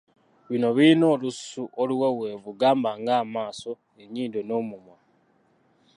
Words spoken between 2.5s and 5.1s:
gamba ng’amaaso, ennyindo n’omumwa.